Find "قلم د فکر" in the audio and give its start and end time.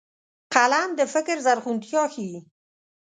0.53-1.35